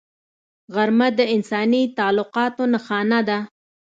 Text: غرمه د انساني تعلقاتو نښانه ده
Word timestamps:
غرمه 0.73 1.07
د 1.19 1.21
انساني 1.35 1.83
تعلقاتو 1.97 2.63
نښانه 2.73 3.19
ده 3.27 3.39